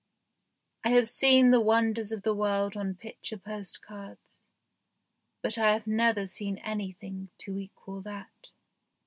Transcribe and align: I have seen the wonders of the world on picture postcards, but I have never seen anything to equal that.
I 0.83 0.89
have 0.89 1.07
seen 1.07 1.51
the 1.51 1.61
wonders 1.61 2.11
of 2.11 2.23
the 2.23 2.33
world 2.33 2.75
on 2.75 2.95
picture 2.95 3.37
postcards, 3.37 4.47
but 5.43 5.59
I 5.59 5.73
have 5.73 5.85
never 5.85 6.25
seen 6.25 6.57
anything 6.57 7.29
to 7.37 7.59
equal 7.59 8.01
that. 8.01 8.49